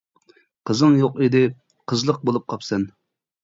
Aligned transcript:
قىزىڭ 0.69 0.95
يوق 1.03 1.21
ئىدى، 1.21 1.43
قىزلىق 1.95 2.27
بولۇپ 2.31 2.51
قاپسەن. 2.51 2.93